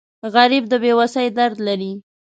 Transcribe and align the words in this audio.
غریب 0.33 0.63
د 0.69 0.73
بې 0.83 0.91
وسۍ 0.99 1.27
درد 1.37 1.57
لري 1.67 1.91